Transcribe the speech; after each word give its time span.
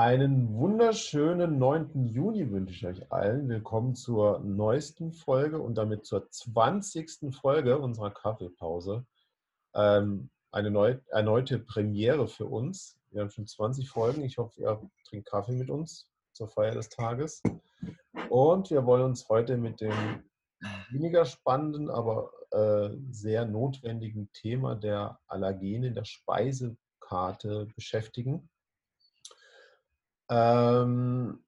Einen 0.00 0.56
wunderschönen 0.56 1.58
9. 1.58 2.06
Juni 2.06 2.50
wünsche 2.50 2.72
ich 2.72 2.86
euch 2.86 3.12
allen. 3.12 3.50
Willkommen 3.50 3.94
zur 3.94 4.38
neuesten 4.38 5.12
Folge 5.12 5.60
und 5.60 5.74
damit 5.74 6.06
zur 6.06 6.26
20. 6.26 7.36
Folge 7.38 7.78
unserer 7.78 8.10
Kaffeepause. 8.10 9.04
Ähm, 9.74 10.30
eine 10.52 10.70
neu, 10.70 10.96
erneute 11.08 11.58
Premiere 11.58 12.28
für 12.28 12.46
uns. 12.46 12.98
Wir 13.10 13.20
haben 13.20 13.28
schon 13.28 13.46
20 13.46 13.90
Folgen. 13.90 14.24
Ich 14.24 14.38
hoffe, 14.38 14.58
ihr 14.62 14.80
trinkt 15.06 15.28
Kaffee 15.28 15.52
mit 15.52 15.68
uns 15.68 16.10
zur 16.32 16.48
Feier 16.48 16.76
des 16.76 16.88
Tages. 16.88 17.42
Und 18.30 18.70
wir 18.70 18.86
wollen 18.86 19.02
uns 19.02 19.28
heute 19.28 19.58
mit 19.58 19.82
dem 19.82 20.24
weniger 20.88 21.26
spannenden, 21.26 21.90
aber 21.90 22.30
äh, 22.52 22.88
sehr 23.10 23.44
notwendigen 23.44 24.32
Thema 24.32 24.76
der 24.76 25.18
Allergene 25.26 25.88
in 25.88 25.94
der 25.94 26.06
Speisekarte 26.06 27.68
beschäftigen. 27.76 28.48
Ähm, 30.30 31.42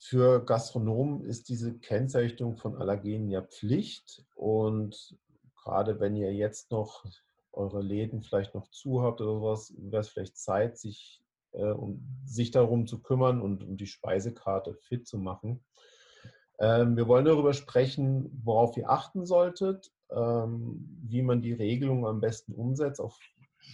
für 0.00 0.44
Gastronomen 0.44 1.24
ist 1.24 1.48
diese 1.48 1.78
Kennzeichnung 1.78 2.56
von 2.56 2.76
Allergenen 2.76 3.30
ja 3.30 3.42
Pflicht 3.42 4.24
und 4.34 5.16
gerade 5.56 6.00
wenn 6.00 6.16
ihr 6.16 6.34
jetzt 6.34 6.70
noch 6.70 7.04
eure 7.52 7.80
Läden 7.80 8.22
vielleicht 8.22 8.54
noch 8.54 8.68
zu 8.70 9.02
habt 9.02 9.20
oder 9.20 9.34
sowas, 9.34 9.74
wäre 9.76 10.00
es 10.00 10.08
vielleicht 10.08 10.36
Zeit, 10.36 10.78
sich, 10.78 11.22
äh, 11.52 11.70
um, 11.70 12.06
sich 12.24 12.50
darum 12.50 12.86
zu 12.86 13.02
kümmern 13.02 13.40
und 13.40 13.62
um 13.62 13.76
die 13.76 13.86
Speisekarte 13.86 14.74
fit 14.74 15.06
zu 15.06 15.18
machen. 15.18 15.64
Ähm, 16.58 16.96
wir 16.96 17.06
wollen 17.06 17.24
darüber 17.24 17.54
sprechen, 17.54 18.30
worauf 18.44 18.76
ihr 18.76 18.90
achten 18.90 19.26
solltet, 19.26 19.92
ähm, 20.10 20.98
wie 21.02 21.22
man 21.22 21.42
die 21.42 21.52
Regelung 21.52 22.06
am 22.06 22.20
besten 22.20 22.52
umsetzt, 22.52 23.00
auf 23.00 23.18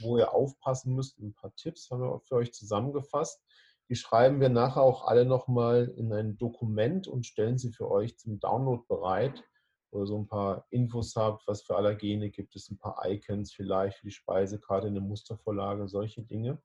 wo 0.01 0.19
ihr 0.19 0.33
aufpassen 0.33 0.95
müsst. 0.95 1.19
Ein 1.19 1.35
paar 1.35 1.55
Tipps 1.55 1.91
haben 1.91 2.03
wir 2.03 2.21
für 2.21 2.37
euch 2.37 2.53
zusammengefasst. 2.53 3.43
Die 3.89 3.97
schreiben 3.97 4.41
wir 4.41 4.49
nachher 4.49 4.83
auch 4.83 5.07
alle 5.07 5.27
nochmal 5.27 5.93
in 5.97 6.13
ein 6.13 6.39
Dokument 6.39 7.07
und 7.07 7.27
stellen 7.27 7.59
sie 7.59 7.71
für 7.71 7.91
euch 7.91 8.19
zum 8.19 8.41
Download 8.41 8.83
bereit, 8.89 9.45
wo 9.91 10.01
ihr 10.01 10.07
so 10.07 10.19
ein 10.19 10.27
paar 10.27 10.67
Infos 10.71 11.15
habt, 11.17 11.47
was 11.47 11.63
für 11.63 11.77
Allergene 11.77 12.31
gibt 12.31 12.57
es, 12.57 12.71
ein 12.71 12.79
paar 12.79 13.05
Icons 13.07 13.53
vielleicht 13.53 13.99
für 13.99 14.07
die 14.07 14.13
Speisekarte, 14.13 14.87
eine 14.87 15.01
Mustervorlage, 15.01 15.89
solche 15.89 16.23
Dinge. 16.23 16.61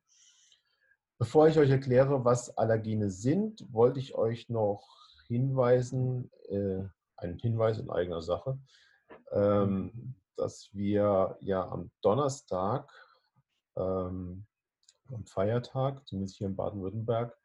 Bevor 1.17 1.50
ich 1.50 1.59
euch 1.59 1.70
erkläre, 1.70 2.23
was 2.23 2.58
Allergene 2.58 3.12
sind, 3.12 3.66
wollte 3.73 4.00
ich 4.00 4.16
euch 4.16 4.47
noch 4.47 4.88
hinweisen, 5.28 6.31
äh, 6.47 6.84
einen 7.17 7.38
Hinweis 7.38 7.78
in 7.78 7.90
eigener 7.90 8.22
Sache, 8.22 8.58
ähm, 9.31 10.16
dass 10.38 10.70
wir 10.73 11.38
ja 11.42 11.67
am 11.67 11.92
Donnerstag 12.02 12.90
ähm, 13.75 14.45
am 15.13 15.25
Feiertag, 15.25 16.05
zumindest 16.07 16.38
hier 16.38 16.47
in 16.47 16.55
Baden-Württemberg, 16.55 17.38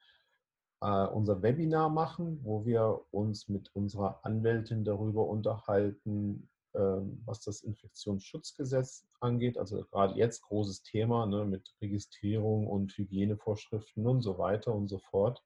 äh, 0.81 1.07
unser 1.07 1.43
Webinar 1.43 1.89
machen, 1.89 2.41
wo 2.43 2.67
wir 2.67 3.01
uns 3.11 3.49
mit 3.49 3.75
unserer 3.75 4.21
Anwältin 4.25 4.85
darüber 4.85 5.27
unterhalten, 5.27 6.49
äh, 6.75 6.79
was 7.25 7.41
das 7.41 7.63
Infektionsschutzgesetz 7.63 9.07
angeht. 9.21 9.59
Also 9.59 9.83
gerade 9.85 10.15
jetzt 10.15 10.43
großes 10.43 10.83
Thema 10.83 11.27
ne, 11.27 11.45
mit 11.45 11.75
Registrierung 11.81 12.67
und 12.67 12.93
Hygienevorschriften 12.97 14.07
und 14.07 14.23
so 14.23 14.39
weiter 14.39 14.75
und 14.75 14.89
so 14.89 14.99
fort, 14.99 15.43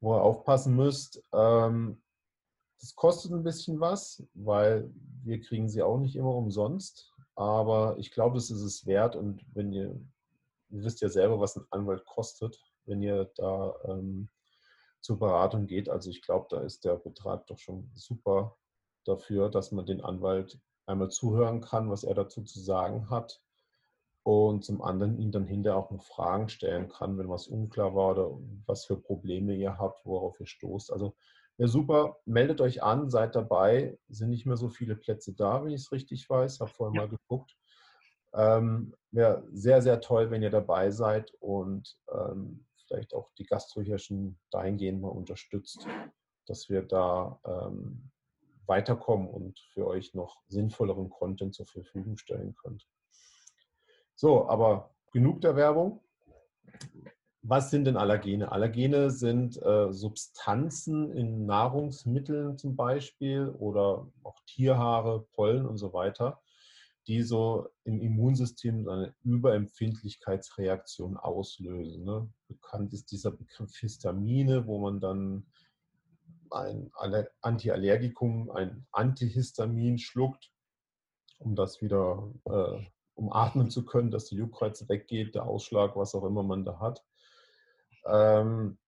wo 0.00 0.14
ihr 0.14 0.22
aufpassen 0.22 0.74
müsst. 0.74 1.22
Ähm, 1.32 2.02
das 2.80 2.94
kostet 2.94 3.32
ein 3.32 3.44
bisschen 3.44 3.78
was, 3.78 4.26
weil 4.32 4.90
wir 5.22 5.40
kriegen 5.40 5.68
sie 5.68 5.82
auch 5.82 5.98
nicht 5.98 6.16
immer 6.16 6.34
umsonst. 6.34 7.12
Aber 7.34 7.96
ich 7.98 8.10
glaube, 8.10 8.34
das 8.36 8.50
ist 8.50 8.62
es 8.62 8.86
wert. 8.86 9.16
Und 9.16 9.44
wenn 9.54 9.72
ihr 9.72 10.00
ihr 10.70 10.84
wisst 10.84 11.00
ja 11.00 11.08
selber, 11.08 11.40
was 11.40 11.56
ein 11.56 11.66
Anwalt 11.70 12.04
kostet, 12.06 12.58
wenn 12.84 13.02
ihr 13.02 13.30
da 13.36 13.74
ähm, 13.84 14.28
zur 15.00 15.18
Beratung 15.18 15.66
geht. 15.66 15.88
Also 15.88 16.10
ich 16.10 16.22
glaube, 16.22 16.46
da 16.50 16.60
ist 16.60 16.84
der 16.84 16.96
Betrag 16.96 17.46
doch 17.46 17.58
schon 17.58 17.90
super 17.94 18.56
dafür, 19.04 19.50
dass 19.50 19.72
man 19.72 19.86
den 19.86 20.00
Anwalt 20.00 20.60
einmal 20.86 21.10
zuhören 21.10 21.60
kann, 21.60 21.90
was 21.90 22.04
er 22.04 22.14
dazu 22.14 22.42
zu 22.42 22.60
sagen 22.60 23.10
hat 23.10 23.42
und 24.22 24.64
zum 24.64 24.82
anderen 24.82 25.18
ihn 25.18 25.32
dann 25.32 25.46
hinterher 25.46 25.78
auch 25.78 25.90
noch 25.90 26.04
Fragen 26.04 26.48
stellen 26.48 26.88
kann, 26.88 27.16
wenn 27.18 27.28
was 27.28 27.48
unklar 27.48 27.94
war 27.94 28.10
oder 28.12 28.38
was 28.66 28.84
für 28.84 29.00
Probleme 29.00 29.54
ihr 29.54 29.78
habt, 29.78 30.04
worauf 30.04 30.38
ihr 30.40 30.46
stoßt. 30.46 30.92
Also 30.92 31.16
ja, 31.56 31.68
super, 31.68 32.16
meldet 32.24 32.60
euch 32.60 32.82
an, 32.82 33.10
seid 33.10 33.34
dabei. 33.34 33.98
Sind 34.08 34.30
nicht 34.30 34.46
mehr 34.46 34.56
so 34.56 34.68
viele 34.68 34.96
Plätze 34.96 35.34
da, 35.34 35.62
wenn 35.62 35.72
ich 35.72 35.82
es 35.82 35.92
richtig 35.92 36.28
weiß. 36.28 36.60
Habe 36.60 36.70
vorher 36.70 36.94
ja. 36.94 37.06
mal 37.06 37.10
geguckt. 37.10 37.56
Ähm, 38.34 38.94
Wäre 39.12 39.44
sehr, 39.52 39.82
sehr 39.82 40.00
toll, 40.00 40.30
wenn 40.30 40.42
ihr 40.42 40.50
dabei 40.50 40.90
seid 40.92 41.32
und 41.40 41.98
ähm, 42.12 42.64
vielleicht 42.86 43.12
auch 43.12 43.32
die 43.38 43.44
Gastrohirschen 43.44 44.38
dahingehend 44.50 45.00
mal 45.00 45.08
unterstützt, 45.08 45.86
dass 46.46 46.68
wir 46.68 46.82
da 46.82 47.40
ähm, 47.44 48.10
weiterkommen 48.66 49.28
und 49.28 49.58
für 49.72 49.86
euch 49.86 50.14
noch 50.14 50.42
sinnvolleren 50.46 51.10
Content 51.10 51.54
zur 51.54 51.66
Verfügung 51.66 52.16
stellen 52.16 52.54
könnt. 52.54 52.86
So, 54.14 54.48
aber 54.48 54.94
genug 55.12 55.40
der 55.40 55.56
Werbung. 55.56 56.00
Was 57.42 57.70
sind 57.70 57.86
denn 57.86 57.96
Allergene? 57.96 58.52
Allergene 58.52 59.10
sind 59.10 59.60
äh, 59.62 59.92
Substanzen 59.92 61.10
in 61.10 61.46
Nahrungsmitteln 61.46 62.58
zum 62.58 62.76
Beispiel 62.76 63.48
oder 63.48 64.06
auch 64.22 64.38
Tierhaare, 64.46 65.26
Pollen 65.32 65.66
und 65.66 65.78
so 65.78 65.92
weiter, 65.92 66.40
die 67.10 67.22
so 67.24 67.68
im 67.82 68.00
Immunsystem 68.00 68.88
eine 68.88 69.12
Überempfindlichkeitsreaktion 69.24 71.16
auslösen. 71.16 72.04
Ne? 72.04 72.32
Bekannt 72.46 72.92
ist 72.92 73.10
dieser 73.10 73.32
Begriff 73.32 73.76
Histamine, 73.76 74.68
wo 74.68 74.78
man 74.78 75.00
dann 75.00 75.44
ein 76.50 76.92
Antiallergikum, 77.40 78.52
ein 78.52 78.86
Antihistamin 78.92 79.98
schluckt, 79.98 80.52
um 81.38 81.56
das 81.56 81.82
wieder 81.82 82.32
äh, 82.44 82.80
umatmen 83.14 83.70
zu 83.70 83.84
können, 83.84 84.12
dass 84.12 84.26
die 84.26 84.36
Juckreiz 84.36 84.88
weggeht, 84.88 85.34
der 85.34 85.46
Ausschlag, 85.46 85.96
was 85.96 86.14
auch 86.14 86.24
immer 86.24 86.44
man 86.44 86.64
da 86.64 86.78
hat. 86.78 87.04
Ähm, 88.06 88.78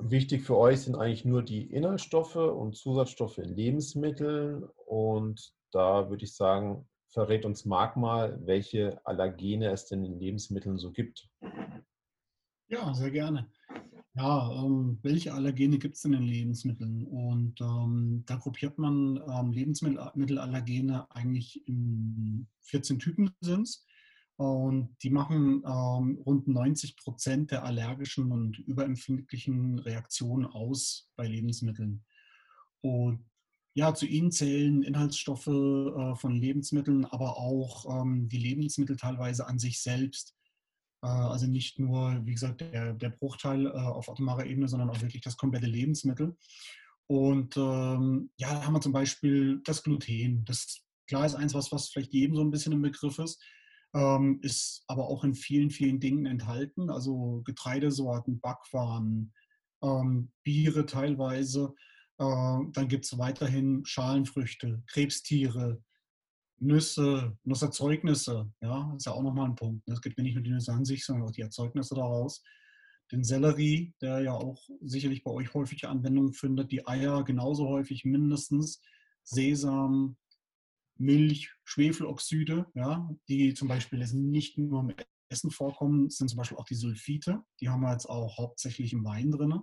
wichtig 0.00 0.42
für 0.42 0.56
euch 0.56 0.80
sind 0.80 0.96
eigentlich 0.96 1.24
nur 1.24 1.42
die 1.42 1.62
Inhaltsstoffe 1.62 2.36
und 2.36 2.76
Zusatzstoffe 2.76 3.38
in 3.38 3.54
Lebensmitteln 3.54 4.64
und 4.86 5.52
da 5.72 6.08
würde 6.08 6.24
ich 6.24 6.34
sagen, 6.34 6.88
verrät 7.08 7.44
uns 7.44 7.64
Marc 7.64 7.96
mal, 7.96 8.38
welche 8.44 9.00
Allergene 9.06 9.70
es 9.70 9.86
denn 9.86 10.04
in 10.04 10.18
Lebensmitteln 10.18 10.78
so 10.78 10.92
gibt. 10.92 11.28
Ja, 12.68 12.92
sehr 12.94 13.10
gerne. 13.10 13.50
Ja, 14.14 14.50
ähm, 14.52 14.98
welche 15.02 15.32
Allergene 15.32 15.78
gibt 15.78 15.94
es 15.94 16.02
denn 16.02 16.12
in 16.12 16.24
Lebensmitteln? 16.24 17.06
Und 17.06 17.60
ähm, 17.60 18.24
da 18.26 18.36
gruppiert 18.36 18.78
man 18.78 19.22
ähm, 19.30 19.52
Lebensmittelallergene 19.52 21.10
eigentlich 21.10 21.66
in 21.68 22.48
14 22.62 22.98
Typen 22.98 23.30
sind 23.40 23.80
Und 24.38 24.96
die 25.02 25.10
machen 25.10 25.64
ähm, 25.66 26.22
rund 26.24 26.46
90 26.46 26.96
Prozent 26.96 27.50
der 27.50 27.64
allergischen 27.64 28.30
und 28.30 28.56
überempfindlichen 28.56 29.80
Reaktionen 29.80 30.46
aus 30.46 31.10
bei 31.16 31.26
Lebensmitteln. 31.26 32.04
Und 32.80 33.26
ja, 33.74 33.92
zu 33.94 34.06
ihnen 34.06 34.30
zählen 34.30 34.84
Inhaltsstoffe 34.84 35.48
äh, 35.48 36.14
von 36.14 36.36
Lebensmitteln, 36.36 37.04
aber 37.04 37.36
auch 37.36 38.02
ähm, 38.02 38.28
die 38.28 38.38
Lebensmittel 38.38 38.96
teilweise 38.96 39.48
an 39.48 39.58
sich 39.58 39.82
selbst. 39.82 40.36
Äh, 41.02 41.08
also 41.08 41.48
nicht 41.48 41.80
nur, 41.80 42.24
wie 42.24 42.34
gesagt, 42.34 42.60
der, 42.60 42.94
der 42.94 43.10
Bruchteil 43.10 43.66
äh, 43.66 43.70
auf 43.70 44.08
atomarer 44.08 44.46
Ebene, 44.46 44.68
sondern 44.68 44.90
auch 44.90 45.00
wirklich 45.00 45.22
das 45.22 45.36
komplette 45.36 45.66
Lebensmittel. 45.66 46.36
Und 47.08 47.56
ähm, 47.56 48.30
ja, 48.36 48.54
da 48.54 48.64
haben 48.64 48.74
wir 48.74 48.80
zum 48.80 48.92
Beispiel 48.92 49.62
das 49.64 49.82
Gluten. 49.82 50.44
Das 50.44 50.80
klar 51.08 51.26
ist 51.26 51.34
eins, 51.34 51.54
was, 51.54 51.72
was 51.72 51.88
vielleicht 51.88 52.12
jedem 52.12 52.36
so 52.36 52.42
ein 52.42 52.52
bisschen 52.52 52.72
im 52.72 52.82
Begriff 52.82 53.18
ist, 53.18 53.42
ähm, 53.94 54.40
ist 54.42 54.84
aber 54.86 55.08
auch 55.08 55.24
in 55.24 55.34
vielen, 55.34 55.70
vielen 55.70 56.00
Dingen 56.00 56.26
enthalten. 56.26 56.90
Also 56.90 57.42
Getreidesorten, 57.44 58.40
Backwaren, 58.40 59.32
ähm, 59.82 60.30
Biere 60.44 60.86
teilweise. 60.86 61.74
Äh, 62.18 62.24
dann 62.72 62.88
gibt 62.88 63.04
es 63.04 63.18
weiterhin 63.18 63.84
Schalenfrüchte, 63.84 64.82
Krebstiere, 64.88 65.82
Nüsse, 66.60 67.36
Nusserzeugnisse. 67.44 68.50
Ja, 68.60 68.92
ist 68.96 69.06
ja 69.06 69.12
auch 69.12 69.22
nochmal 69.22 69.48
ein 69.48 69.54
Punkt. 69.54 69.86
Ne? 69.86 69.94
Es 69.94 70.02
gibt 70.02 70.18
ja 70.18 70.24
nicht 70.24 70.34
nur 70.34 70.42
die 70.42 70.50
Nüsse 70.50 70.72
an 70.72 70.84
sich, 70.84 71.04
sondern 71.04 71.28
auch 71.28 71.32
die 71.32 71.42
Erzeugnisse 71.42 71.94
daraus. 71.94 72.42
Den 73.10 73.24
Sellerie, 73.24 73.94
der 74.02 74.20
ja 74.20 74.32
auch 74.34 74.68
sicherlich 74.82 75.24
bei 75.24 75.30
euch 75.30 75.54
häufige 75.54 75.88
Anwendung 75.88 76.34
findet. 76.34 76.70
Die 76.72 76.86
Eier 76.86 77.24
genauso 77.24 77.68
häufig 77.68 78.04
mindestens. 78.04 78.82
Sesam, 79.22 80.16
Milch, 80.98 81.52
Schwefeloxide, 81.64 82.66
ja, 82.74 83.08
die 83.28 83.54
zum 83.54 83.68
Beispiel 83.68 84.04
nicht 84.12 84.58
nur 84.58 84.80
im 84.80 84.94
Essen 85.28 85.50
vorkommen, 85.50 86.10
sind 86.10 86.28
zum 86.28 86.38
Beispiel 86.38 86.58
auch 86.58 86.64
die 86.64 86.74
Sulfite. 86.74 87.42
Die 87.60 87.68
haben 87.68 87.82
wir 87.82 87.92
jetzt 87.92 88.06
auch 88.06 88.38
hauptsächlich 88.38 88.92
im 88.92 89.04
Wein 89.04 89.30
drin. 89.30 89.60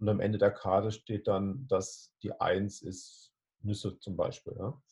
Und 0.00 0.08
am 0.08 0.18
Ende 0.20 0.38
der 0.38 0.50
Karte 0.50 0.90
steht 0.90 1.28
dann, 1.28 1.66
dass 1.68 2.12
die 2.22 2.32
1 2.40 2.82
ist 2.82 3.32
Nüsse 3.62 3.98
zum 4.00 4.16
Beispiel. 4.16 4.56
Ja. 4.58 4.82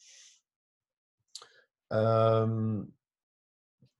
Ähm, 2.44 2.94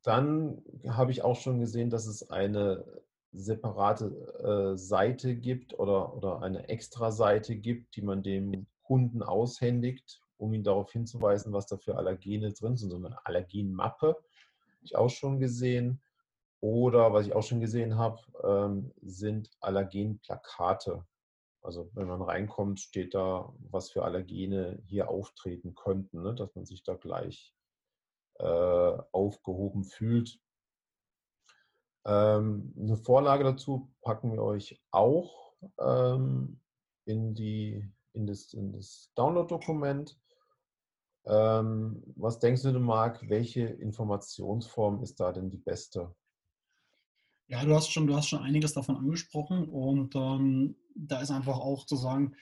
dann 0.05 0.63
habe 0.89 1.11
ich 1.11 1.23
auch 1.23 1.37
schon 1.37 1.59
gesehen, 1.59 1.91
dass 1.91 2.07
es 2.07 2.31
eine 2.31 2.85
separate 3.33 4.75
äh, 4.75 4.79
Seite 4.79 5.35
gibt 5.35 5.79
oder, 5.79 6.15
oder 6.15 6.43
eine 6.43 6.69
Extra-Seite 6.69 7.57
gibt, 7.57 7.97
die 7.97 8.03
man 8.03 8.23
dem 8.23 8.67
Kunden 8.83 9.23
aushändigt, 9.23 10.23
um 10.37 10.53
ihn 10.55 10.63
darauf 10.63 10.93
hinzuweisen, 10.93 11.53
was 11.53 11.67
da 11.67 11.77
für 11.77 11.97
Allergene 11.97 12.53
drin 12.53 12.77
sind, 12.77 12.91
so 12.91 12.97
eine 12.97 13.19
Allergenmappe. 13.27 14.17
Ich 14.83 14.97
auch 14.97 15.11
schon 15.11 15.39
gesehen. 15.41 16.01
Oder 16.61 17.13
was 17.13 17.27
ich 17.27 17.35
auch 17.35 17.43
schon 17.43 17.61
gesehen 17.61 17.97
habe, 17.97 18.21
ähm, 18.45 18.93
sind 19.03 19.51
Allergenplakate. 19.61 21.05
Also 21.61 21.91
wenn 21.95 22.09
man 22.09 22.23
reinkommt, 22.23 22.81
steht 22.81 23.15
da, 23.15 23.53
was 23.71 23.91
für 23.91 24.05
Allergene 24.05 24.81
hier 24.87 25.09
auftreten 25.09 25.75
könnten, 25.75 26.23
ne? 26.23 26.35
dass 26.35 26.55
man 26.55 26.65
sich 26.65 26.83
da 26.83 26.95
gleich 26.95 27.55
äh, 28.39 28.45
aufgehoben 29.13 29.85
fühlt. 29.85 30.41
Ähm, 32.05 32.75
eine 32.79 32.97
Vorlage 32.97 33.45
dazu 33.45 33.93
packen 34.03 34.33
wir 34.33 34.43
euch 34.43 34.81
auch 34.91 35.55
ähm, 35.79 36.61
in, 37.05 37.35
die, 37.35 37.89
in 38.13 38.27
das, 38.27 38.53
in 38.55 38.73
das 38.73 39.13
Download-Dokument. 39.15 40.19
Ähm, 41.25 42.03
was 42.17 42.39
denkst 42.39 42.63
du, 42.63 42.79
Marc, 42.81 43.29
welche 43.29 43.63
Informationsform 43.63 45.03
ist 45.03 45.21
da 45.21 45.33
denn 45.33 45.51
die 45.51 45.59
beste? 45.59 46.15
Ja, 47.49 47.65
du 47.65 47.75
hast 47.75 47.93
schon, 47.93 48.07
du 48.07 48.17
hast 48.17 48.29
schon 48.29 48.43
einiges 48.43 48.73
davon 48.73 48.97
angesprochen 48.97 49.69
und 49.69 50.15
ähm, 50.17 50.77
da 50.95 51.21
ist 51.21 51.31
einfach 51.31 51.59
auch 51.59 51.87
zu 51.87 51.97
sagen, 51.97 52.35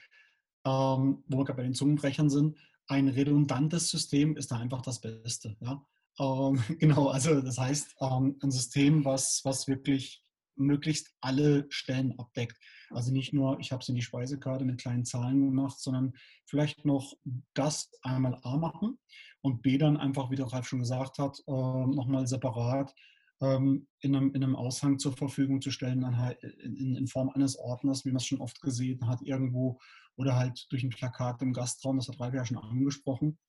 ähm, 0.65 1.23
wo 1.27 1.37
wir 1.39 1.45
gerade 1.45 1.57
bei 1.57 1.63
den 1.63 1.73
Zungenbrechern 1.73 2.29
sind, 2.29 2.57
ein 2.87 3.07
redundantes 3.07 3.89
System 3.89 4.35
ist 4.35 4.51
da 4.51 4.57
einfach 4.57 4.81
das 4.81 5.01
Beste. 5.01 5.57
Ja? 5.59 5.85
Ähm, 6.19 6.61
genau, 6.79 7.07
also 7.07 7.41
das 7.41 7.57
heißt, 7.57 7.95
ähm, 8.01 8.37
ein 8.41 8.51
System, 8.51 9.05
was, 9.05 9.41
was 9.43 9.67
wirklich 9.67 10.20
möglichst 10.55 11.13
alle 11.21 11.65
Stellen 11.69 12.17
abdeckt. 12.19 12.57
Also 12.89 13.11
nicht 13.11 13.33
nur, 13.33 13.59
ich 13.59 13.71
habe 13.71 13.81
es 13.81 13.89
in 13.89 13.95
die 13.95 14.01
Speisekarte 14.01 14.65
mit 14.65 14.79
kleinen 14.79 15.05
Zahlen 15.05 15.45
gemacht, 15.45 15.79
sondern 15.79 16.13
vielleicht 16.45 16.85
noch 16.85 17.13
das 17.53 17.89
einmal 18.01 18.39
A 18.43 18.57
machen 18.57 18.99
und 19.41 19.61
B 19.61 19.77
dann 19.77 19.97
einfach, 19.97 20.29
wie 20.29 20.35
der 20.35 20.47
Ralf 20.47 20.67
schon 20.67 20.79
gesagt 20.79 21.17
hat, 21.17 21.39
äh, 21.47 21.51
nochmal 21.51 22.27
separat 22.27 22.93
ähm, 23.41 23.87
in, 23.99 24.15
einem, 24.15 24.33
in 24.33 24.43
einem 24.43 24.55
Aushang 24.55 24.99
zur 24.99 25.15
Verfügung 25.17 25.61
zu 25.61 25.71
stellen, 25.71 26.01
dann 26.01 26.17
halt 26.17 26.41
in, 26.43 26.95
in 26.95 27.07
Form 27.07 27.29
eines 27.29 27.57
Ordners, 27.57 28.05
wie 28.05 28.09
man 28.09 28.17
es 28.17 28.25
schon 28.25 28.41
oft 28.41 28.61
gesehen 28.61 29.07
hat, 29.07 29.21
irgendwo 29.23 29.79
oder 30.15 30.35
halt 30.35 30.67
durch 30.69 30.83
ein 30.83 30.89
Plakat 30.89 31.41
im 31.41 31.53
Gastraum, 31.53 31.97
das 31.97 32.07
hat 32.07 32.19
Ralf 32.19 32.33
ja 32.33 32.45
schon 32.45 32.57
angesprochen. 32.57 33.39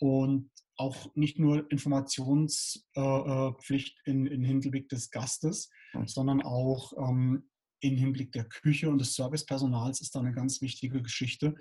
Und 0.00 0.50
auch 0.76 1.14
nicht 1.14 1.38
nur 1.38 1.70
Informationspflicht 1.70 3.98
äh, 4.06 4.10
äh, 4.10 4.10
in, 4.10 4.26
in 4.26 4.42
Hinblick 4.42 4.88
des 4.88 5.10
Gastes, 5.10 5.70
sondern 6.06 6.42
auch 6.42 6.94
ähm, 6.96 7.50
in 7.80 7.96
Hinblick 7.96 8.32
der 8.32 8.44
Küche 8.44 8.88
und 8.88 8.98
des 8.98 9.14
Servicepersonals 9.14 10.00
ist 10.00 10.14
da 10.14 10.20
eine 10.20 10.32
ganz 10.32 10.62
wichtige 10.62 11.02
Geschichte. 11.02 11.54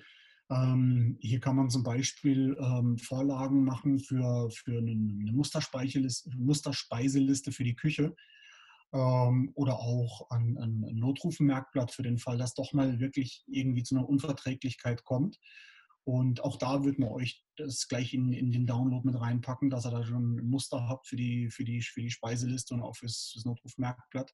Ähm, 0.49 1.17
hier 1.19 1.39
kann 1.39 1.55
man 1.55 1.69
zum 1.69 1.83
Beispiel 1.83 2.57
ähm, 2.59 2.97
Vorlagen 2.97 3.63
machen 3.63 3.99
für, 3.99 4.49
für 4.49 4.79
eine, 4.79 4.91
eine 4.91 5.31
Musterspeiseliste 5.31 7.51
für 7.51 7.63
die 7.63 7.75
Küche 7.75 8.15
ähm, 8.93 9.51
oder 9.53 9.79
auch 9.79 10.29
ein, 10.31 10.57
ein 10.57 10.95
Notrufenmerkblatt 10.95 11.91
für 11.91 12.03
den 12.03 12.17
Fall, 12.17 12.37
dass 12.37 12.55
doch 12.55 12.73
mal 12.73 12.99
wirklich 12.99 13.43
irgendwie 13.47 13.83
zu 13.83 13.95
einer 13.95 14.09
Unverträglichkeit 14.09 15.03
kommt. 15.03 15.37
Und 16.09 16.43
auch 16.43 16.57
da 16.57 16.83
wird 16.83 16.97
man 16.97 17.09
euch 17.09 17.45
das 17.55 17.87
gleich 17.87 18.15
in, 18.15 18.33
in 18.33 18.49
den 18.51 18.65
Download 18.65 19.07
mit 19.07 19.21
reinpacken, 19.21 19.69
dass 19.69 19.85
ihr 19.85 19.91
da 19.91 20.03
schon 20.03 20.37
ein 20.37 20.49
Muster 20.49 20.89
habt 20.89 21.05
für 21.05 21.15
die, 21.15 21.51
für 21.51 21.63
die, 21.63 21.83
für 21.83 22.01
die 22.01 22.09
Speiseliste 22.09 22.73
und 22.73 22.81
auch 22.81 22.95
fürs, 22.95 23.29
fürs 23.31 23.45
Notrufmerkblatt. 23.45 24.33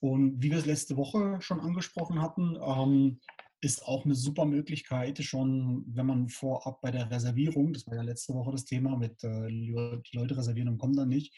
Und 0.00 0.42
wie 0.42 0.50
wir 0.50 0.58
es 0.58 0.66
letzte 0.66 0.96
Woche 0.96 1.40
schon 1.40 1.60
angesprochen 1.60 2.20
hatten, 2.20 2.56
ähm, 2.60 3.20
ist 3.60 3.86
auch 3.86 4.04
eine 4.04 4.16
super 4.16 4.46
Möglichkeit, 4.46 5.22
schon 5.22 5.84
wenn 5.86 6.06
man 6.06 6.28
vorab 6.28 6.80
bei 6.80 6.90
der 6.90 7.08
Reservierung, 7.08 7.72
das 7.72 7.86
war 7.86 7.94
ja 7.94 8.02
letzte 8.02 8.34
Woche 8.34 8.50
das 8.50 8.64
Thema 8.64 8.96
mit 8.96 9.22
äh, 9.22 9.46
die 9.46 10.16
Leute 10.16 10.36
reservieren 10.36 10.70
und 10.70 10.78
kommen 10.78 10.96
dann 10.96 11.08
nicht, 11.08 11.36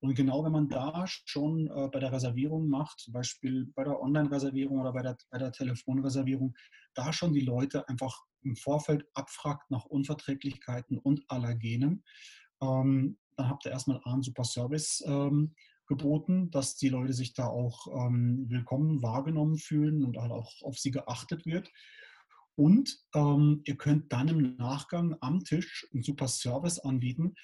und 0.00 0.14
genau 0.14 0.44
wenn 0.44 0.52
man 0.52 0.68
da 0.68 1.06
schon 1.06 1.68
äh, 1.68 1.88
bei 1.88 2.00
der 2.00 2.12
Reservierung 2.12 2.68
macht, 2.68 3.00
zum 3.00 3.14
Beispiel 3.14 3.66
bei 3.74 3.82
der 3.84 3.98
Online-Reservierung 3.98 4.78
oder 4.78 4.92
bei 4.92 5.02
der, 5.02 5.16
bei 5.30 5.38
der 5.38 5.52
Telefonreservierung, 5.52 6.54
da 6.94 7.12
schon 7.14 7.32
die 7.32 7.40
Leute 7.40 7.88
einfach 7.88 8.27
im 8.42 8.56
Vorfeld 8.56 9.06
abfragt 9.14 9.70
nach 9.70 9.84
Unverträglichkeiten 9.84 10.98
und 10.98 11.24
Allergenen, 11.28 12.04
ähm, 12.60 13.18
dann 13.36 13.48
habt 13.48 13.64
ihr 13.66 13.72
erstmal 13.72 14.00
einen 14.04 14.22
super 14.22 14.44
Service 14.44 15.02
ähm, 15.06 15.54
geboten, 15.86 16.50
dass 16.50 16.76
die 16.76 16.88
Leute 16.88 17.12
sich 17.12 17.34
da 17.34 17.46
auch 17.46 17.86
ähm, 17.86 18.46
willkommen 18.48 19.02
wahrgenommen 19.02 19.56
fühlen 19.56 20.04
und 20.04 20.18
halt 20.18 20.32
auch 20.32 20.62
auf 20.62 20.78
sie 20.78 20.90
geachtet 20.90 21.46
wird. 21.46 21.70
Und 22.56 22.98
ähm, 23.14 23.62
ihr 23.64 23.76
könnt 23.76 24.12
dann 24.12 24.28
im 24.28 24.56
Nachgang 24.56 25.16
am 25.20 25.44
Tisch 25.44 25.86
einen 25.92 26.02
super 26.02 26.28
Service 26.28 26.80
anbieten, 26.80 27.34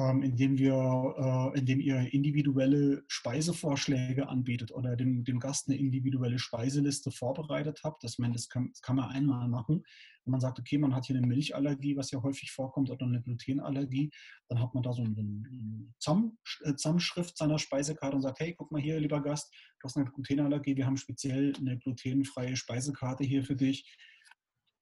ähm, 0.00 0.22
indem, 0.22 0.56
wir, 0.56 1.52
äh, 1.54 1.58
indem 1.58 1.80
ihr 1.80 2.12
individuelle 2.12 3.02
Speisevorschläge 3.08 4.28
anbietet 4.28 4.72
oder 4.72 4.96
dem, 4.96 5.24
dem 5.24 5.38
Gast 5.38 5.68
eine 5.68 5.78
individuelle 5.78 6.38
Speiseliste 6.38 7.10
vorbereitet 7.10 7.80
habt. 7.84 8.02
Das, 8.02 8.18
meine, 8.18 8.32
das, 8.32 8.48
kann, 8.48 8.70
das 8.70 8.80
kann 8.80 8.96
man 8.96 9.10
einmal 9.10 9.48
machen. 9.48 9.82
Wenn 10.24 10.32
man 10.32 10.40
sagt, 10.40 10.58
okay, 10.58 10.78
man 10.78 10.94
hat 10.94 11.06
hier 11.06 11.16
eine 11.16 11.26
Milchallergie, 11.26 11.96
was 11.96 12.10
ja 12.10 12.22
häufig 12.22 12.50
vorkommt, 12.50 12.90
oder 12.90 13.04
eine 13.04 13.22
Glutenallergie, 13.22 14.10
dann 14.48 14.60
hat 14.60 14.74
man 14.74 14.82
da 14.82 14.92
so 14.92 15.02
eine, 15.02 15.20
äh, 15.20 16.74
Zusammenschrift 16.76 17.36
seiner 17.36 17.58
Speisekarte 17.58 18.16
und 18.16 18.22
sagt, 18.22 18.40
hey, 18.40 18.54
guck 18.56 18.70
mal 18.70 18.80
hier, 18.80 18.98
lieber 19.00 19.20
Gast, 19.20 19.52
du 19.80 19.84
hast 19.84 19.96
eine 19.96 20.06
Glutenallergie, 20.10 20.76
wir 20.76 20.86
haben 20.86 20.96
speziell 20.96 21.52
eine 21.58 21.78
glutenfreie 21.78 22.56
Speisekarte 22.56 23.24
hier 23.24 23.44
für 23.44 23.56
dich 23.56 23.96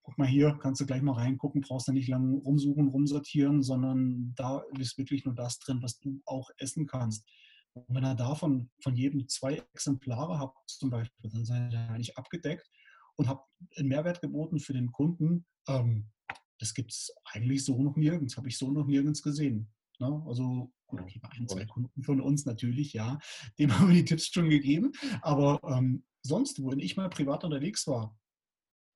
guck 0.09 0.17
mal 0.17 0.27
hier, 0.27 0.59
kannst 0.63 0.81
du 0.81 0.87
gleich 0.87 1.03
mal 1.03 1.13
reingucken, 1.13 1.61
brauchst 1.61 1.87
du 1.87 1.93
nicht 1.93 2.09
lange 2.09 2.39
rumsuchen, 2.39 2.89
rumsortieren, 2.89 3.63
sondern 3.63 4.33
da 4.37 4.63
ist 4.79 4.97
wirklich 4.97 5.27
nur 5.27 5.35
das 5.35 5.59
drin, 5.59 5.83
was 5.83 6.01
du 6.01 6.23
auch 6.25 6.49
essen 6.57 6.87
kannst. 6.87 7.29
Und 7.75 7.85
wenn 7.95 8.05
er 8.05 8.15
davon 8.15 8.71
von 8.83 8.97
jedem 8.97 9.29
zwei 9.29 9.63
Exemplare 9.75 10.39
habt, 10.39 10.57
zum 10.67 10.89
Beispiel, 10.89 11.31
dann 11.31 11.45
seid 11.45 11.75
ihr 11.75 11.91
eigentlich 11.91 12.17
abgedeckt 12.17 12.71
und 13.17 13.29
habt 13.29 13.47
einen 13.77 13.89
Mehrwert 13.89 14.23
geboten 14.23 14.61
für 14.61 14.73
den 14.73 14.93
Kunden. 14.93 15.45
Ähm, 15.69 16.09
das 16.59 16.73
gibt 16.73 16.93
es 16.93 17.15
eigentlich 17.27 17.67
so 17.67 17.83
noch 17.83 17.97
nirgends, 17.97 18.39
habe 18.39 18.49
ich 18.49 18.57
so 18.57 18.71
noch 18.71 18.87
nirgends 18.87 19.23
gesehen. 19.23 19.71
Ne? 19.99 20.25
Also 20.27 20.73
gut, 20.87 21.03
okay, 21.03 21.21
ein, 21.37 21.47
zwei 21.49 21.67
Kunden 21.67 22.03
von 22.03 22.23
uns 22.23 22.47
natürlich, 22.47 22.95
ja, 22.95 23.19
dem 23.59 23.79
haben 23.79 23.89
wir 23.89 23.95
die 23.95 24.07
Tipps 24.07 24.29
schon 24.29 24.49
gegeben. 24.49 24.93
Aber 25.21 25.61
ähm, 25.65 26.05
sonst, 26.23 26.63
wo 26.63 26.73
ich 26.73 26.97
mal 26.97 27.11
privat 27.11 27.45
unterwegs 27.45 27.87
war, 27.87 28.19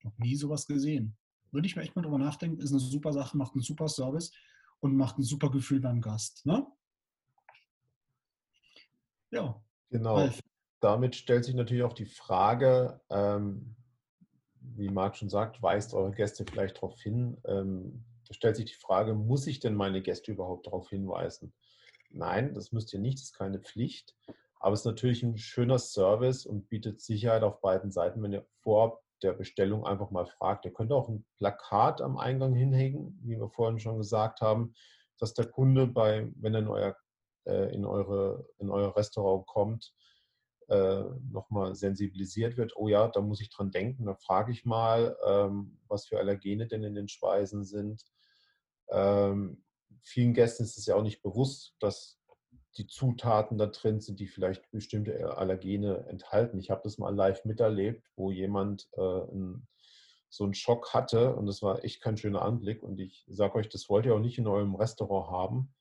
noch 0.04 0.16
nie 0.18 0.36
sowas 0.36 0.66
gesehen. 0.66 1.16
Würde 1.50 1.66
ich 1.66 1.76
mir 1.76 1.82
echt 1.82 1.94
mal 1.94 2.02
drüber 2.02 2.18
nachdenken, 2.18 2.60
ist 2.60 2.72
eine 2.72 2.80
super 2.80 3.12
Sache, 3.12 3.36
macht 3.36 3.54
einen 3.54 3.62
super 3.62 3.88
Service 3.88 4.32
und 4.80 4.96
macht 4.96 5.18
ein 5.18 5.22
super 5.22 5.50
Gefühl 5.50 5.80
beim 5.80 6.00
Gast. 6.00 6.46
Ne? 6.46 6.66
Ja. 9.30 9.62
Genau. 9.90 10.16
Alf. 10.16 10.40
Damit 10.80 11.14
stellt 11.14 11.44
sich 11.44 11.54
natürlich 11.54 11.84
auch 11.84 11.92
die 11.92 12.06
Frage, 12.06 13.00
ähm, 13.08 13.76
wie 14.60 14.88
Marc 14.88 15.16
schon 15.16 15.28
sagt, 15.28 15.62
weist 15.62 15.94
eure 15.94 16.12
Gäste 16.12 16.44
vielleicht 16.44 16.76
darauf 16.76 17.00
hin. 17.00 17.40
Ähm, 17.44 18.04
da 18.26 18.34
stellt 18.34 18.56
sich 18.56 18.66
die 18.66 18.80
Frage, 18.80 19.14
muss 19.14 19.46
ich 19.46 19.60
denn 19.60 19.74
meine 19.74 20.02
Gäste 20.02 20.32
überhaupt 20.32 20.66
darauf 20.66 20.88
hinweisen? 20.88 21.52
Nein, 22.10 22.54
das 22.54 22.72
müsst 22.72 22.92
ihr 22.92 23.00
nicht, 23.00 23.18
das 23.18 23.26
ist 23.26 23.38
keine 23.38 23.60
Pflicht. 23.60 24.16
Aber 24.58 24.74
es 24.74 24.80
ist 24.80 24.86
natürlich 24.86 25.22
ein 25.22 25.38
schöner 25.38 25.78
Service 25.78 26.46
und 26.46 26.68
bietet 26.68 27.00
Sicherheit 27.00 27.42
auf 27.42 27.60
beiden 27.60 27.90
Seiten, 27.90 28.22
wenn 28.22 28.32
ihr 28.32 28.46
vor 28.62 29.02
der 29.22 29.32
Bestellung 29.32 29.86
einfach 29.86 30.10
mal 30.10 30.26
fragt. 30.26 30.64
Ihr 30.64 30.72
könnt 30.72 30.92
auch 30.92 31.08
ein 31.08 31.24
Plakat 31.36 32.00
am 32.00 32.18
Eingang 32.18 32.54
hinhängen, 32.54 33.18
wie 33.22 33.38
wir 33.38 33.48
vorhin 33.50 33.78
schon 33.78 33.98
gesagt 33.98 34.40
haben, 34.40 34.74
dass 35.18 35.34
der 35.34 35.46
Kunde 35.46 35.86
bei, 35.86 36.30
wenn 36.36 36.54
er 36.54 36.60
in 36.60 36.68
euer, 36.68 36.96
äh, 37.44 37.74
in 37.74 37.84
eure, 37.84 38.46
in 38.58 38.70
euer 38.70 38.96
Restaurant 38.96 39.46
kommt, 39.46 39.94
äh, 40.68 41.04
nochmal 41.30 41.74
sensibilisiert 41.74 42.56
wird, 42.56 42.72
oh 42.76 42.88
ja, 42.88 43.08
da 43.08 43.20
muss 43.20 43.40
ich 43.40 43.50
dran 43.50 43.70
denken, 43.70 44.06
da 44.06 44.14
frage 44.14 44.52
ich 44.52 44.64
mal, 44.64 45.16
ähm, 45.26 45.78
was 45.88 46.06
für 46.06 46.18
Allergene 46.18 46.66
denn 46.66 46.84
in 46.84 46.94
den 46.94 47.08
Speisen 47.08 47.64
sind. 47.64 48.04
Ähm, 48.88 49.64
vielen 50.02 50.34
Gästen 50.34 50.64
ist 50.64 50.78
es 50.78 50.86
ja 50.86 50.94
auch 50.94 51.02
nicht 51.02 51.22
bewusst, 51.22 51.74
dass 51.80 52.21
die 52.76 52.86
Zutaten 52.86 53.58
da 53.58 53.66
drin 53.66 54.00
sind, 54.00 54.18
die 54.20 54.26
vielleicht 54.26 54.70
bestimmte 54.70 55.36
Allergene 55.36 56.06
enthalten. 56.08 56.58
Ich 56.58 56.70
habe 56.70 56.80
das 56.84 56.98
mal 56.98 57.14
live 57.14 57.44
miterlebt, 57.44 58.06
wo 58.16 58.30
jemand 58.30 58.88
äh, 58.96 59.00
ein, 59.00 59.66
so 60.30 60.44
einen 60.44 60.54
Schock 60.54 60.94
hatte 60.94 61.36
und 61.36 61.46
das 61.46 61.62
war 61.62 61.84
echt 61.84 62.00
kein 62.00 62.16
schöner 62.16 62.42
Anblick. 62.42 62.82
Und 62.82 62.98
ich 62.98 63.24
sage 63.28 63.56
euch, 63.56 63.68
das 63.68 63.88
wollt 63.90 64.06
ihr 64.06 64.14
auch 64.14 64.20
nicht 64.20 64.38
in 64.38 64.46
eurem 64.46 64.74
Restaurant 64.74 65.30
haben, 65.30 65.74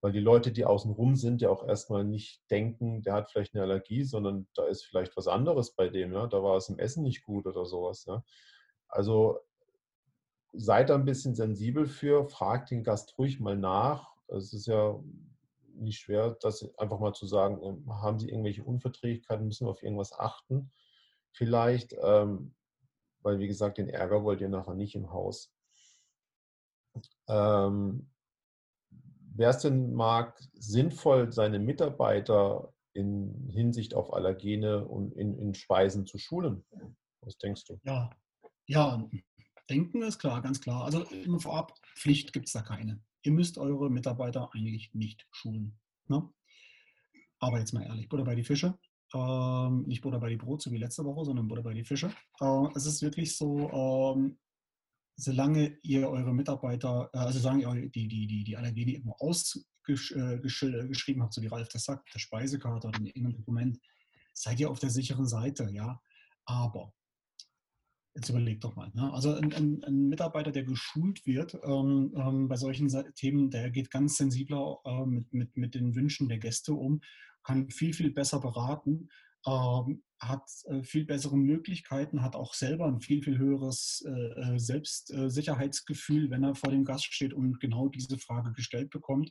weil 0.00 0.12
die 0.12 0.20
Leute, 0.20 0.52
die 0.52 0.64
außen 0.64 0.92
rum 0.92 1.16
sind, 1.16 1.42
ja 1.42 1.50
auch 1.50 1.66
erstmal 1.66 2.04
nicht 2.04 2.40
denken, 2.50 3.02
der 3.02 3.14
hat 3.14 3.30
vielleicht 3.30 3.54
eine 3.54 3.64
Allergie, 3.64 4.04
sondern 4.04 4.46
da 4.54 4.66
ist 4.66 4.84
vielleicht 4.84 5.16
was 5.16 5.26
anderes 5.26 5.74
bei 5.74 5.88
dem. 5.88 6.12
Ja? 6.12 6.28
Da 6.28 6.42
war 6.42 6.56
es 6.56 6.68
im 6.68 6.78
Essen 6.78 7.02
nicht 7.02 7.24
gut 7.24 7.46
oder 7.46 7.66
sowas. 7.66 8.04
Ja? 8.06 8.22
Also 8.86 9.40
seid 10.52 10.90
da 10.90 10.94
ein 10.94 11.04
bisschen 11.04 11.34
sensibel 11.34 11.86
für, 11.86 12.28
fragt 12.28 12.70
den 12.70 12.84
Gast 12.84 13.18
ruhig 13.18 13.40
mal 13.40 13.56
nach. 13.56 14.14
Es 14.28 14.52
ist 14.52 14.66
ja 14.66 15.00
nicht 15.76 16.00
schwer, 16.00 16.36
das 16.40 16.68
einfach 16.78 16.98
mal 16.98 17.12
zu 17.12 17.26
sagen, 17.26 17.62
ähm, 17.62 18.02
haben 18.02 18.18
Sie 18.18 18.28
irgendwelche 18.28 18.64
Unverträglichkeiten, 18.64 19.46
müssen 19.46 19.66
wir 19.66 19.70
auf 19.70 19.82
irgendwas 19.82 20.12
achten? 20.12 20.72
Vielleicht, 21.32 21.94
ähm, 22.02 22.54
weil 23.20 23.38
wie 23.38 23.48
gesagt, 23.48 23.78
den 23.78 23.88
Ärger 23.88 24.24
wollt 24.24 24.40
ihr 24.40 24.48
nachher 24.48 24.74
nicht 24.74 24.94
im 24.94 25.10
Haus. 25.10 25.52
Ähm, 27.28 28.10
Wäre 29.38 29.50
es 29.50 29.58
denn, 29.58 29.92
Marc, 29.92 30.40
sinnvoll, 30.54 31.30
seine 31.30 31.58
Mitarbeiter 31.58 32.72
in 32.94 33.50
Hinsicht 33.50 33.92
auf 33.92 34.14
Allergene 34.14 34.86
und 34.86 35.12
in, 35.12 35.38
in 35.38 35.54
Speisen 35.54 36.06
zu 36.06 36.16
schulen? 36.16 36.64
Was 37.20 37.36
denkst 37.36 37.66
du? 37.66 37.78
Ja, 37.84 38.08
ja, 38.66 39.06
denken 39.68 40.02
ist 40.02 40.18
klar, 40.18 40.40
ganz 40.40 40.60
klar. 40.60 40.84
Also 40.84 41.04
vorab, 41.38 41.74
Pflicht 41.96 42.32
gibt 42.32 42.46
es 42.46 42.52
da 42.52 42.62
keine. 42.62 43.02
Ihr 43.22 43.32
müsst 43.32 43.58
eure 43.58 43.90
Mitarbeiter 43.90 44.50
eigentlich 44.52 44.92
nicht 44.94 45.26
schulen. 45.32 45.78
Ne? 46.08 46.28
Aber 47.38 47.58
jetzt 47.58 47.72
mal 47.72 47.82
ehrlich, 47.82 48.08
Butter 48.08 48.24
bei 48.24 48.34
die 48.34 48.44
Fische. 48.44 48.78
Ähm, 49.14 49.84
nicht 49.86 50.02
Butter 50.02 50.18
bei 50.18 50.30
die 50.30 50.36
Brot, 50.36 50.62
so 50.62 50.72
wie 50.72 50.78
letzte 50.78 51.04
Woche, 51.04 51.24
sondern 51.24 51.48
Butter 51.48 51.62
bei 51.62 51.74
die 51.74 51.84
Fische. 51.84 52.10
Äh, 52.40 52.66
es 52.74 52.86
ist 52.86 53.02
wirklich 53.02 53.36
so, 53.36 53.70
ähm, 53.70 54.38
solange 55.16 55.78
ihr 55.82 56.08
eure 56.08 56.34
Mitarbeiter, 56.34 57.10
äh, 57.12 57.18
also 57.18 57.58
ihr 57.58 57.90
die, 57.90 58.08
die, 58.08 58.26
die, 58.26 58.44
die 58.44 58.56
Allergene 58.56 58.92
irgendwo 58.92 59.16
ausgeschrieben 59.18 61.22
habt, 61.22 61.34
so 61.34 61.42
wie 61.42 61.46
Ralf 61.46 61.68
das 61.68 61.84
sagt, 61.84 62.12
der 62.14 62.18
Speisekarte 62.18 62.88
oder 62.88 62.98
in 62.98 63.06
irgendeinem 63.06 63.36
Dokument, 63.36 63.78
seid 64.32 64.60
ihr 64.60 64.70
auf 64.70 64.78
der 64.78 64.90
sicheren 64.90 65.26
Seite, 65.26 65.68
ja. 65.70 66.00
Aber 66.44 66.92
Jetzt 68.16 68.30
überleg 68.30 68.60
doch 68.62 68.74
mal. 68.76 68.90
Ne? 68.94 69.12
Also 69.12 69.34
ein, 69.34 69.52
ein, 69.52 69.84
ein, 69.84 70.08
Mitarbeiter, 70.08 70.50
der 70.50 70.64
geschult 70.64 71.26
wird 71.26 71.54
ähm, 71.64 72.14
ähm, 72.16 72.48
bei 72.48 72.56
solchen 72.56 72.88
Themen, 73.14 73.50
der 73.50 73.70
geht 73.70 73.90
ganz 73.90 74.16
sensibler 74.16 74.78
äh, 74.84 75.04
mit, 75.04 75.32
mit, 75.32 75.56
mit 75.56 75.74
den 75.74 75.94
Wünschen 75.94 76.28
der 76.28 76.38
Gäste 76.38 76.72
um, 76.72 77.02
kann 77.44 77.70
viel, 77.70 77.92
viel 77.92 78.10
besser 78.10 78.40
beraten 78.40 79.10
ähm, 79.46 80.02
hat 80.18 80.48
äh, 80.64 80.82
viel 80.82 81.04
bessere 81.04 81.36
Möglichkeiten, 81.36 82.22
hat 82.22 82.34
auch 82.34 82.54
selber 82.54 82.86
ein 82.86 83.00
viel, 83.00 83.22
viel 83.22 83.38
höheres 83.38 84.04
äh, 84.06 84.54
äh 84.54 84.58
Selbstsicherheitsgefühl, 84.58 86.30
wenn 86.30 86.42
er 86.42 86.54
vor 86.54 86.70
dem 86.70 86.84
Gast 86.84 87.12
steht 87.12 87.32
und 87.32 87.60
genau 87.60 87.88
diese 87.88 88.18
Frage 88.18 88.52
gestellt 88.52 88.90
bekommt. 88.90 89.30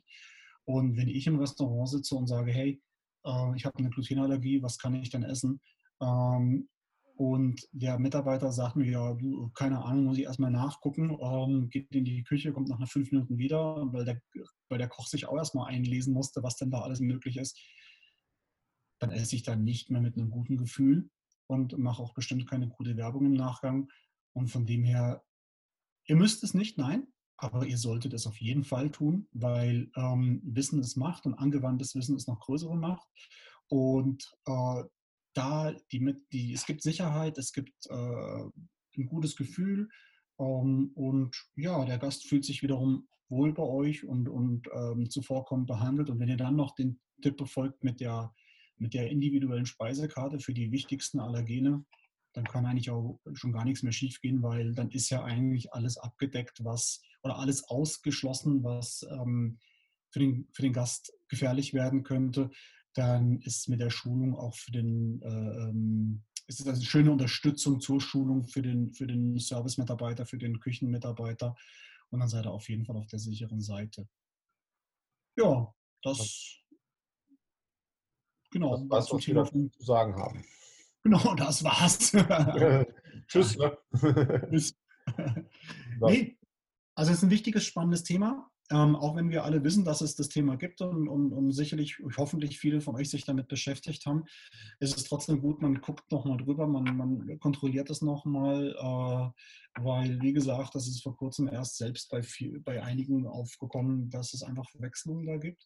Und 0.64 0.96
wenn 0.96 1.08
ich 1.08 1.26
im 1.26 1.38
Restaurant 1.38 1.88
sitze 1.88 2.14
und 2.14 2.28
sage, 2.28 2.50
hey, 2.52 2.80
äh, 3.24 3.56
ich 3.56 3.66
habe 3.66 3.78
eine 3.78 3.90
Glutenallergie, 3.90 4.62
was 4.62 4.78
kann 4.78 4.94
ich 4.94 5.10
denn 5.10 5.22
essen? 5.22 5.60
Ähm, 6.00 6.68
und 7.16 7.66
der 7.72 7.98
Mitarbeiter 7.98 8.52
sagt 8.52 8.76
mir, 8.76 8.90
ja, 8.90 9.16
keine 9.54 9.84
Ahnung, 9.84 10.04
muss 10.04 10.18
ich 10.18 10.24
erstmal 10.24 10.50
nachgucken, 10.50 11.16
ähm, 11.20 11.68
geht 11.70 11.90
in 11.94 12.04
die 12.04 12.22
Küche, 12.22 12.52
kommt 12.52 12.68
nach 12.68 12.88
fünf 12.88 13.10
Minuten 13.10 13.38
wieder, 13.38 13.92
weil 13.92 14.04
der, 14.04 14.20
weil 14.68 14.78
der 14.78 14.88
Koch 14.88 15.06
sich 15.06 15.26
auch 15.26 15.36
erstmal 15.36 15.72
einlesen 15.72 16.12
musste, 16.12 16.42
was 16.42 16.56
denn 16.56 16.70
da 16.70 16.80
alles 16.80 17.00
möglich 17.00 17.36
ist 17.36 17.58
dann 18.98 19.10
esse 19.10 19.36
ich 19.36 19.42
dann 19.42 19.64
nicht 19.64 19.90
mehr 19.90 20.00
mit 20.00 20.16
einem 20.16 20.30
guten 20.30 20.56
Gefühl 20.56 21.10
und 21.46 21.76
mache 21.78 22.02
auch 22.02 22.14
bestimmt 22.14 22.48
keine 22.48 22.68
gute 22.68 22.96
Werbung 22.96 23.26
im 23.26 23.34
Nachgang. 23.34 23.88
Und 24.32 24.48
von 24.48 24.66
dem 24.66 24.84
her, 24.84 25.22
ihr 26.06 26.16
müsst 26.16 26.42
es 26.44 26.54
nicht, 26.54 26.78
nein, 26.78 27.06
aber 27.36 27.66
ihr 27.66 27.78
solltet 27.78 28.14
es 28.14 28.26
auf 28.26 28.40
jeden 28.40 28.64
Fall 28.64 28.90
tun, 28.90 29.28
weil 29.32 29.90
ähm, 29.96 30.40
Wissen 30.44 30.80
ist 30.80 30.96
Macht 30.96 31.26
und 31.26 31.34
angewandtes 31.34 31.94
Wissen 31.94 32.16
ist 32.16 32.28
noch 32.28 32.40
größere 32.40 32.76
Macht. 32.76 33.06
Und 33.68 34.34
äh, 34.46 34.84
da 35.36 35.72
die 35.92 36.14
die, 36.32 36.52
es 36.52 36.66
gibt 36.66 36.82
Sicherheit, 36.82 37.38
es 37.38 37.52
gibt 37.52 37.74
äh, 37.88 38.44
ein 38.96 39.06
gutes 39.06 39.36
Gefühl 39.36 39.88
ähm, 40.38 40.92
und 40.94 41.36
ja, 41.56 41.84
der 41.84 41.98
Gast 41.98 42.26
fühlt 42.26 42.44
sich 42.44 42.62
wiederum 42.62 43.08
wohl 43.28 43.52
bei 43.52 43.62
euch 43.62 44.04
und, 44.04 44.28
und 44.28 44.68
ähm, 44.72 45.10
zuvorkommend 45.10 45.66
behandelt. 45.66 46.10
Und 46.10 46.20
wenn 46.20 46.28
ihr 46.28 46.36
dann 46.36 46.56
noch 46.56 46.74
den 46.74 47.00
Tipp 47.20 47.36
befolgt 47.36 47.82
mit 47.82 48.00
der 48.00 48.32
mit 48.78 48.94
der 48.94 49.10
individuellen 49.10 49.66
Speisekarte 49.66 50.38
für 50.38 50.52
die 50.52 50.70
wichtigsten 50.70 51.20
Allergene, 51.20 51.84
dann 52.34 52.44
kann 52.44 52.66
eigentlich 52.66 52.90
auch 52.90 53.18
schon 53.32 53.52
gar 53.52 53.64
nichts 53.64 53.82
mehr 53.82 53.92
schiefgehen, 53.92 54.42
weil 54.42 54.74
dann 54.74 54.90
ist 54.90 55.08
ja 55.08 55.24
eigentlich 55.24 55.72
alles 55.72 55.96
abgedeckt, 55.96 56.62
was 56.62 57.00
oder 57.22 57.38
alles 57.38 57.64
ausgeschlossen, 57.64 58.62
was 58.62 59.06
ähm, 59.10 59.58
für, 60.10 60.18
den, 60.18 60.46
für 60.52 60.62
den 60.62 60.74
Gast 60.74 61.12
gefährlich 61.28 61.72
werden 61.72 62.02
könnte. 62.02 62.50
Dann 62.96 63.38
ist 63.40 63.68
mit 63.68 63.80
der 63.80 63.90
Schulung 63.90 64.34
auch 64.34 64.54
für 64.56 64.72
den 64.72 65.22
äh, 65.22 65.28
ähm, 65.28 66.22
ist 66.48 66.60
es 66.60 66.66
eine 66.66 66.80
schöne 66.80 67.10
Unterstützung 67.10 67.80
zur 67.80 68.00
Schulung 68.00 68.44
für 68.44 68.62
den, 68.62 68.92
für 68.92 69.06
den 69.06 69.38
Service-Mitarbeiter, 69.38 70.26
für 70.26 70.38
den 70.38 70.60
Küchenmitarbeiter. 70.60 71.56
Und 72.10 72.20
dann 72.20 72.28
seid 72.28 72.46
ihr 72.46 72.52
auf 72.52 72.68
jeden 72.68 72.84
Fall 72.84 72.96
auf 72.96 73.08
der 73.08 73.18
sicheren 73.18 73.60
Seite. 73.60 74.08
Ja, 75.36 75.74
das 76.02 76.62
Genau. 78.50 78.76
Das 78.76 78.88
war's, 78.88 79.12
was 79.12 79.26
wir 79.26 79.34
dazu 79.34 79.68
zu 79.68 79.82
sagen 79.82 80.16
haben. 80.16 80.44
Genau, 81.02 81.34
das 81.34 81.62
war's. 81.62 82.12
Tschüss. 83.28 83.56
Ne? 83.56 83.78
Tschüss. 84.50 84.74
nee, 86.00 86.38
also 86.94 87.12
es 87.12 87.18
ist 87.18 87.24
ein 87.24 87.30
wichtiges, 87.30 87.64
spannendes 87.64 88.02
Thema. 88.02 88.50
Ähm, 88.72 88.96
auch 88.96 89.14
wenn 89.14 89.30
wir 89.30 89.44
alle 89.44 89.62
wissen, 89.62 89.84
dass 89.84 90.00
es 90.00 90.16
das 90.16 90.28
Thema 90.28 90.56
gibt 90.56 90.80
und, 90.80 91.06
und, 91.08 91.32
und, 91.32 91.52
sicherlich, 91.52 91.98
hoffentlich 92.16 92.58
viele 92.58 92.80
von 92.80 92.96
euch 92.96 93.08
sich 93.08 93.24
damit 93.24 93.46
beschäftigt 93.46 94.06
haben, 94.06 94.24
ist 94.80 94.96
es 94.96 95.04
trotzdem 95.04 95.40
gut, 95.40 95.62
man 95.62 95.80
guckt 95.80 96.10
nochmal 96.10 96.38
drüber, 96.38 96.66
man, 96.66 96.96
man 96.96 97.38
kontrolliert 97.38 97.90
es 97.90 98.02
nochmal, 98.02 98.74
äh, 98.76 99.82
weil, 99.82 100.20
wie 100.20 100.32
gesagt, 100.32 100.74
das 100.74 100.88
ist 100.88 101.02
vor 101.02 101.16
kurzem 101.16 101.46
erst 101.46 101.76
selbst 101.76 102.10
bei, 102.10 102.24
viel, 102.24 102.58
bei 102.60 102.82
einigen 102.82 103.26
aufgekommen, 103.28 104.10
dass 104.10 104.34
es 104.34 104.42
einfach 104.42 104.68
Verwechslungen 104.70 105.26
da 105.26 105.36
gibt 105.36 105.64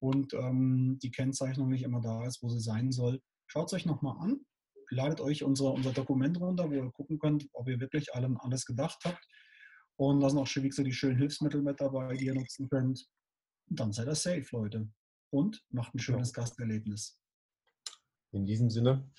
und 0.00 0.34
ähm, 0.34 0.98
die 1.02 1.10
Kennzeichnung 1.10 1.68
nicht 1.70 1.82
immer 1.82 2.00
da 2.00 2.26
ist, 2.26 2.42
wo 2.42 2.48
sie 2.48 2.60
sein 2.60 2.92
soll. 2.92 3.20
Schaut 3.46 3.68
es 3.68 3.72
euch 3.72 3.86
nochmal 3.86 4.16
an. 4.20 4.40
ladet 4.90 5.20
euch 5.20 5.44
unser, 5.44 5.72
unser 5.72 5.92
Dokument 5.92 6.38
runter, 6.40 6.70
wo 6.70 6.74
ihr 6.74 6.90
gucken 6.92 7.18
könnt, 7.18 7.46
ob 7.52 7.68
ihr 7.68 7.80
wirklich 7.80 8.14
allem 8.14 8.38
alles 8.38 8.64
gedacht 8.66 8.98
habt. 9.04 9.26
Und 9.98 10.20
da 10.20 10.30
sind 10.30 10.38
auch 10.38 10.46
schon, 10.46 10.62
wie 10.62 10.68
gesagt, 10.68 10.86
die 10.86 10.92
schönen 10.92 11.18
Hilfsmittel 11.18 11.60
mit 11.60 11.80
dabei, 11.80 12.14
die 12.14 12.26
ihr 12.26 12.34
nutzen 12.34 12.68
könnt. 12.68 13.04
Und 13.68 13.80
dann 13.80 13.92
seid 13.92 14.06
ihr 14.06 14.14
safe, 14.14 14.46
Leute. 14.52 14.88
Und 15.30 15.62
macht 15.70 15.94
ein 15.94 15.98
schönes 15.98 16.30
ja. 16.30 16.42
Gasterlebnis. 16.42 17.18
In 18.30 18.46
diesem 18.46 18.70
Sinne, 18.70 19.10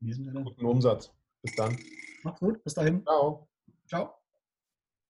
In 0.00 0.06
diesem 0.06 0.24
Sinne. 0.24 0.44
guten 0.44 0.64
Umsatz. 0.64 1.12
Bis 1.42 1.54
dann. 1.56 1.76
Macht's 2.22 2.40
gut. 2.40 2.62
Bis 2.62 2.74
dahin. 2.74 3.02
Ciao. 3.02 3.48
Ciao. 3.88 4.17